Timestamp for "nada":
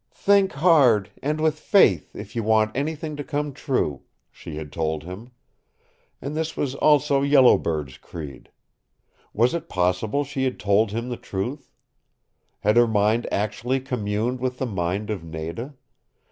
15.23-15.75